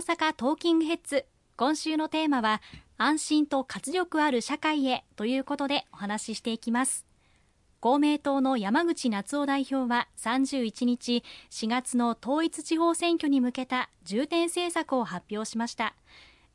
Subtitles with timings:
[0.00, 1.26] 阪トーキングヘッズ。
[1.56, 2.62] 今週のテーマは
[2.96, 7.06] 安心と活力ある社会へということでお話ししていきます。
[7.80, 15.94] 公明党の山口夏夫代表は31日4月の統一地方選挙に向けた重点政策を発表しました。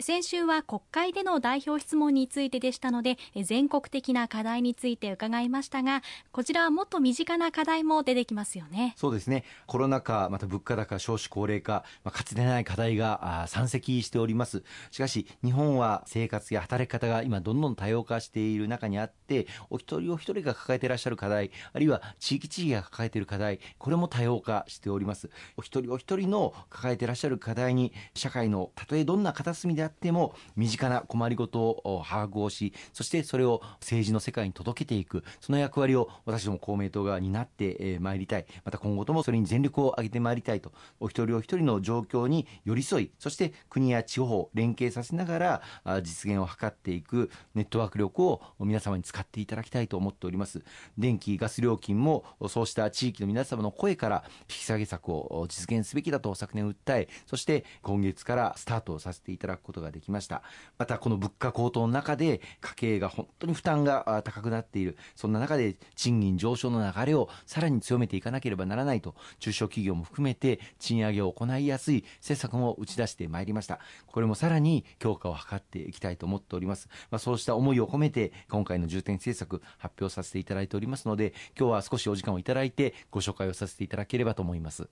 [0.00, 6.02] 先週は国会での代表質問についてでしたので全国的な課題について伺いましたが
[6.32, 8.94] こちらはもっと身近な課題も出てきますよね。
[8.96, 9.44] そうですね。
[9.66, 14.64] コロナ禍また物価高少子高齢化、まあ、かつてない課題が山積しております。
[14.90, 25.30] しかし日本は生活や働き方が今どんどん多様化している中にあってお一人お一人が抱えていらっしゃる課題あるいは地域地域が抱えている課題これも多様化しております。
[25.56, 38.46] お一人お一人の抱えていらっしゃる課題に社会のたとえどんな片隅であっても身近な困りごとを把握をしそしてそれを政治の世界に届けていくその役割を私ども公明党が担ってまいりたい。
[38.64, 45.38] また今後ともそれに全力を挙げてまいりたいとお一人お一人の状況に寄り添いそして国や地方連携させなが
[45.84, 50.62] ら実現を図っていくネットワーク力を皆様に使っていただきたいと思っております。
[50.98, 60.42] 電気ガス料金もそうした地域の皆様の声から引き下げ策を実現すべきだと昨年訴えそして今月からスタートをさせていただくことことができました。
[60.78, 64.96] またこの物価高騰の中で家計が本当に負担が高くなっている。
[65.16, 73.80] そんな中で賃金上昇の流れをさらに強めていかなければならないと中小企業も含めて賃上げを行いやすい政策も打ち出してまいりました。
[74.06, 84.88] これもさらに強化を図っていきたいと思っております、まあ、そうした思いを込めて今回の重点政策発表させていただいておりますので今日は少しお時間をいただいてご紹介をさせていただければと思います。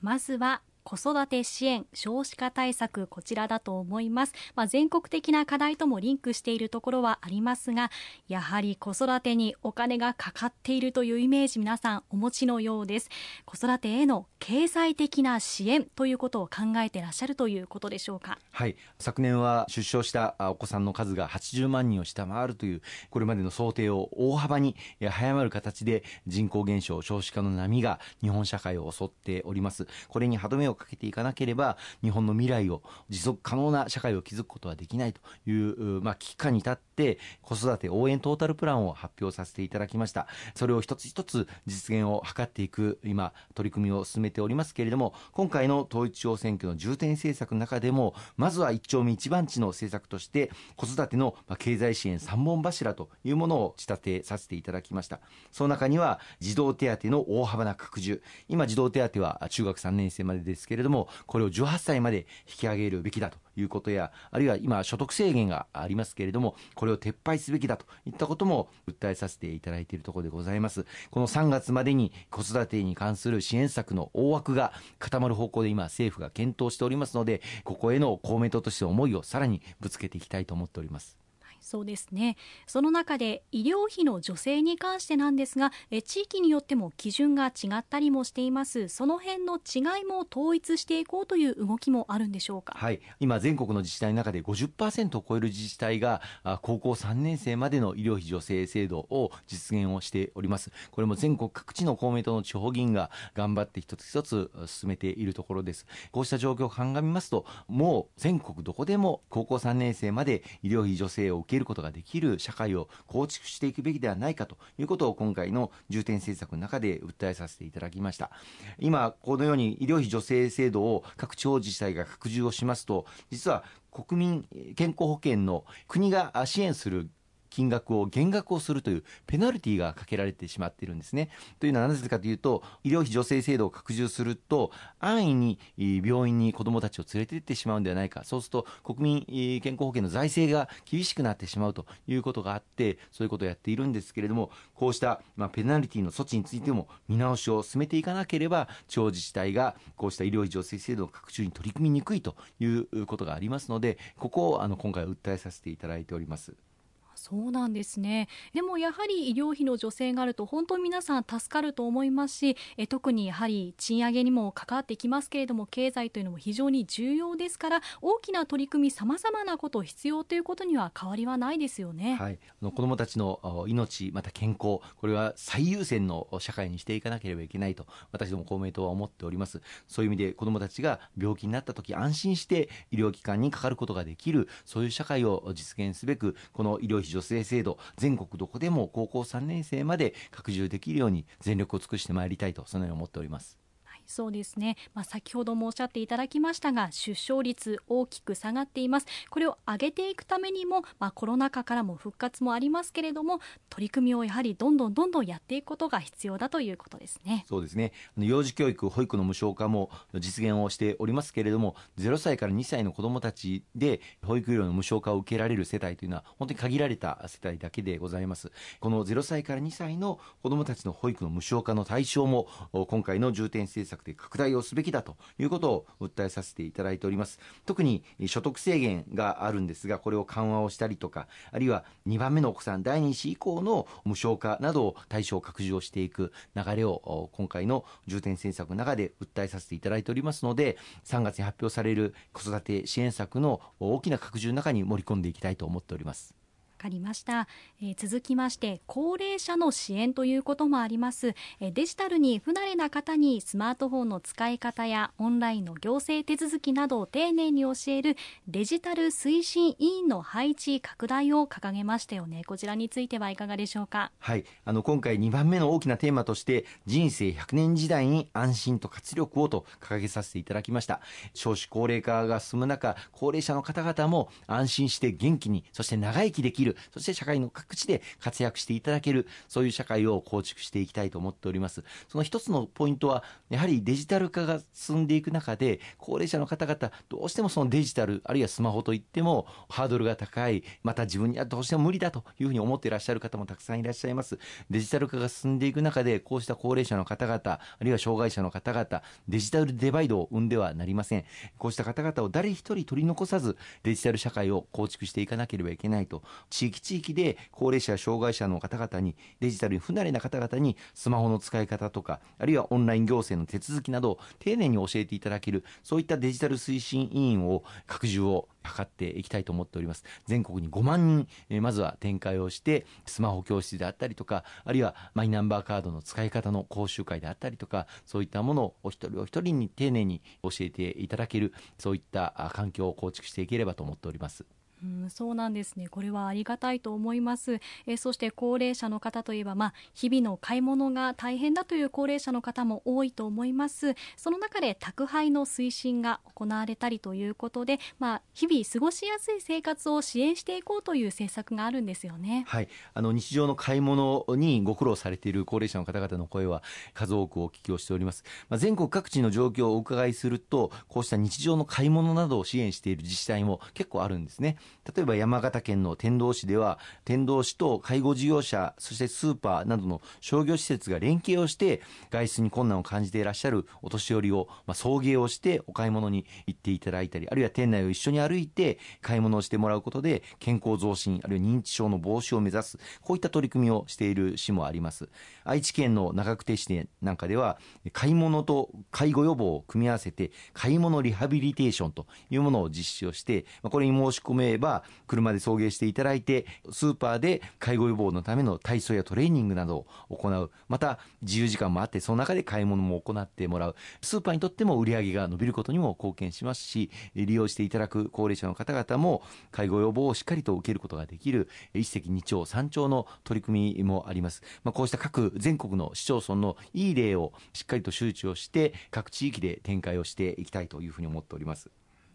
[0.00, 7.90] まずは子育て支援少子化対策こちらだと思います、まあ、全国的な課題ともリンクしているところはありますが
[8.28, 13.08] やはり子育てにお金がかかっているというイメージ皆さんお持ちのようです。
[13.44, 18.38] 子育てへの経済的な支援ということを考えてらっしゃるということでしょうか。
[18.50, 18.76] はい。
[18.98, 29.86] 昨年は出生したお子さんの数が80万人を下回るというこれまでの想定を大幅に早まる形で人口減少少子化の波が日本社会を襲っております。
[30.08, 35.20] これに歯止めをかけていかなければ日本の未来を持続可能な社会を築くことはできないと
[35.50, 40.26] いう、まあ、危機感に立って子育て応援トータルプランを発表させていただきました。
[40.54, 55.20] それを一つ一つ実現を図っていく今取り組みを進めておりますけれども今回の統一地方選挙の重点政策の中でもまずは一丁目一番地の政策として子育ての経済支援3本柱というものを仕立てさせていただきました。
[55.50, 58.22] その中には児童手当の大幅な拡充。
[58.48, 60.63] 今児童手当は中学3年生までです。
[60.66, 70.86] けれどもこれを18歳まで引き上げるべきだということやあるいは今所得制限がありますけれどもこれを撤廃すべきだといったことも訴えさせていただいているところでございます。
[71.10, 81.23] この3月までに子育てに関する支援策の大枠が固まる方向で今政府が検討しておりますのでここへの公明党として思いをさらにぶつけていきたいと思っております。
[81.64, 82.36] そうですね。
[82.66, 88.88] その中で医療費の助成に関してなんですがえ地域によっても基準が違ったりもしています。
[88.88, 92.74] その辺の違いも統一していこうという動きもあるんでしょうか？
[92.76, 93.00] はい。
[93.18, 96.20] 今全国の自治体の中で50%を超える自治体が
[96.62, 100.70] 高校3年生までの医療費助成制度を実現をしております。
[100.90, 105.86] これも全国各地の公明党の地方議員が頑張って一つ一つ進めているところです。
[106.12, 118.30] こうした状況を鑑みますともう全国どこでも高校3年生まで医療費助成を受けけることができる社会を構築していくべきではないかということを今回の重点政策の中で訴えさせていただきました。
[118.78, 127.08] 今このように医療費助成制度を各地方自治体が拡充をしますと実は国民健康保険の国が支援する
[127.54, 131.30] 金額を減額をするというペナルティがかけられてしまっているんですね。
[131.60, 135.60] というのはなぜかというと医療費助成制度を拡充すると安易に
[136.04, 156.73] 病院に子どもたちを連れて行ってしまうんではないかそうすると国民健康保険の財政が厳しくなってしまうということがあってそういうことをやっているんですけれどもこうした、ま、ペナルティの措置についても見直しを進めていかなければ地方自治体がこうした医療費助成制度の拡充に取り組みにくいということがありますのでここをあの今回訴えさせていただいております。
[157.16, 158.28] そうなんですね。
[158.52, 179.60] でもやはり医療費の助成があると本当に皆さん助かると思いますしえ特にやはり賃上げにも関わってきますけれども経済というのも非常に重要ですから大きな取り組みさまざまなこと必要ということには変わりはないですよね、はい、あの子どもたちの命また健康これは最優先の社会にしていかなければいけないと私ども公明党は思っております。
[179.88, 193.63] そういう意味で子どもたちが病気になった時安心して医療機関にかかることができるそういう社会を実現すべくこの医療費助成制度全国どこでも高校3年生まで拡充できるように全力を尽くしてまいりたいとそのように思っております。
[194.06, 199.06] そうですね、まあ、先ほどもおっしゃっていただきましたが出生率大きく下がっています。
[199.30, 203.40] これを上げていくためにも、まあ、コロナ禍からも復活もありますけれども
[203.70, 207.44] 取り組みをやはりどんどんどんどんやっていくことが必要だということですね。
[207.48, 207.92] そうですね。
[208.16, 218.52] 幼児教育保育の無償化も実現をしておりますけれども0歳から2歳の子どもたちで保育料の無償化を受けられる世帯というのは本当に限られた世帯だけでございます。
[218.80, 222.48] この0歳から2歳の子どもたちの保育の無償化の対象も
[222.88, 246.43] 今回の重点政策で拡大をすべきだということを訴えさせていただいております特に所得制限があるんですがこれを緩和をしたりとかあるいは2番目のお子さん第2子以降の無償化などを対象拡充をしていく流れを今回の重点政策の中で訴えさせていただいておりますので3月に発表される子育て支援策の大きな拡充の中に盛り込んでいきたいと思っております。
[246.84, 247.48] かりました、
[247.80, 258.16] えー、続きまして高齢者の支援ということもあります、えー、デジタルに不慣れな方にスマートフォンの使い方やオンラインの行政手続きなどを丁寧に教える
[258.48, 262.42] デジタル推進委員の配置拡大を掲げましたよね。
[262.44, 264.12] こちらについてはいかがでしょうか？
[264.18, 264.44] はい。
[264.64, 271.00] あの今回2番目の大きなテーマとして人生100年時代に安心と活力をと掲げさせていただきました。
[271.32, 281.84] 少子高齢化が進む中高齢者の方々も安心して元気にそして長生きできるそして社会の各地で活躍していただける、そういう社会を構築していきたいと思っております。
[282.08, 294.38] その一つのポイントは、やはりデジタル化が進んでいく中で、高齢者の方々、どうしてもそのデジタル、あるいはスマホといっても、ハードルが高い、また自分にはどうしても無理だというふうに思っていらっしゃる方もたくさんいらっしゃいます。
[294.70, 301.24] デジタル化が進んでいく中で、こうした高齢者の方々、あるいは障害者の方々、デジタルデバイドを生んではなりません。
[301.58, 306.22] こうした方々を誰一人取り残さず、デジタル社会を構築していかなければいけないと、
[306.54, 320.04] 地域地域で高齢者や障害者の方々にデジタルに不慣れな方々にスマホの使い方とかあるいはオンライン行政の手続きなどを丁寧に教えていただけるそういったデジタル推進委員を拡充を図っていきたいと思っております。
[320.26, 334.44] 全国に5万人、え、まずは展開をしてスマホ教室であったりとかあるいはマイナンバーカードの使い方の講習会であったりとかそういったものをお一人お一人に丁寧に教えていただけるそういった環境を構築していければと思っております。
[334.84, 335.88] うん、そうなんですね。
[335.88, 343.94] これはありがたいと思います、えそして高齢者の方といえば、まあ、日々の買い物が大変だという高齢者の方も多いと思います。
[344.16, 352.44] その中で宅配の推進が行われたりということで、まあ、日々過ごしやすい生活を支援していこうという政策があるんですよね。
[352.46, 352.68] はい。
[352.92, 364.56] あの日常の買い物にご苦労されている高齢者の方々の声は数多くお聞きをしております、まあ、全国各地の状況をお伺いするとこうした日常の買い物などを支援している自治体も結構あるんですね。
[364.94, 385.08] 例えば山形県の天童市では天童市と介護事業者そしてスーパーなどの商業施設が連携をして外出に困難を感じていらっしゃるお年寄りを、まあ、送迎をしてお買い物に行っていただいたりあるいは店内を一緒に歩いて買い物をしてもらうことで健康増進あるいは認知症の防止を目指すこういった取り組みをしている市もあります。
[385.44, 387.58] 愛知県の長久手市なんかでは
[387.92, 400.50] 買い物と介護予防を組み合わせて買い物リハビリテーションというものを実施をしてこれに申し込めえば車で送迎していただいてスーパーで介護予防のための体操やトレーニングなどを行う。
[400.68, 403.76] また自由時間もあってその中で買い物も行ってもらう。
[404.00, 421.70] スーパーにとっても売り上げが伸びることにも貢献しますし利用していただく高齢者の方々も介護予防をしっかりと受けることができる一石二鳥三鳥の取り組みもあります、まあ、こうした各全国の市町村のいい例をしっかりと周知をして各地域で展開をしていきたいというふうに思っております。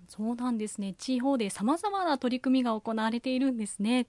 [0.10, 0.96] そうなんですね。
[0.98, 4.08] 地方で様々な取り組みが行われているんですね。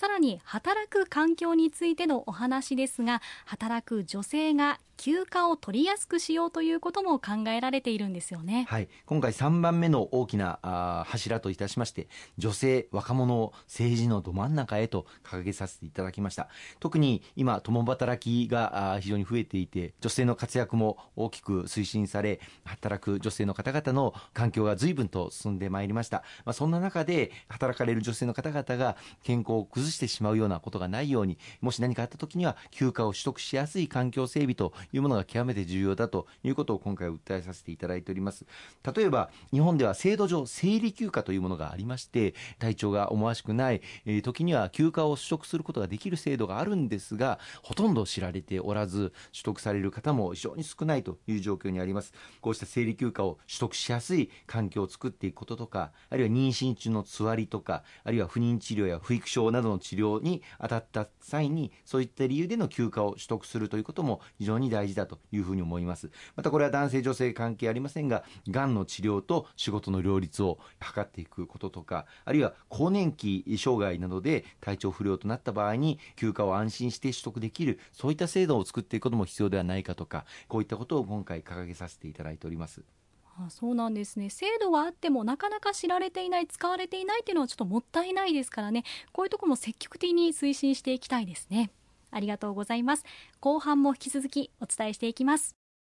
[0.00, 16.50] さらに働く環境についてのお話ですが働く女性が休暇を取りやすくしようということも考えられているんですよね、はい、今回3番目の大きなあ柱といたしまして女性若者を政治のど真ん中へと掲げさせていただきました。
[16.80, 38.46] 特に今共働きが非常に増えていて女性の活躍も大きく推進され働く女性の方々の環境が随分と進んでまいりました、まあ、そんな中で働かれる女性の方々が健康を崩してしまうようなことがないようにもし何かあった時には休暇を取得しやすい環境整備というものが極めて重要だということを今回訴えさせていただいております。
[38.94, 52.12] 例えば日本では制度上生理休暇というものがありまして体調が思わしくない、えー、時には休暇を取得することができる制度があるんですがほとんど知られておらず取得される方も非常に少ないという状況にあります。
[52.40, 66.10] こうした生理休暇を取得しやすい環境を作っていくこととかあるいは妊娠中のつわりとかあるいは不妊治療や不育症などの治療に当たった際にそういった理由での休暇を取得するということも非常に大事だというふうに思います。
[66.36, 82.99] またこれは男性女性関係ありませんががんの治療と仕事の両立を図っていくこととかあるいは更年期障害などで体調不良となった場合に休暇を安心して取得できるそういった制度を作っていくことも必要ではないかとかこういったことを今回掲げさせていただいております。
[83.38, 84.28] あそうなんですね。
[84.28, 88.84] 制度はあってもなかなか知られていない使われていないっていうのはちょっともったいないですからね。
[89.12, 91.70] こういうところも積極的に推進していきたいですね。
[92.10, 93.04] ありがとうございます。
[93.40, 95.59] 後半も引き続きお伝えしていきます。